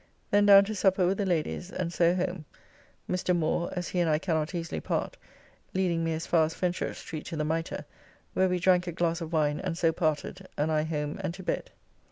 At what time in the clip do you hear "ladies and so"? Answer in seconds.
1.27-2.15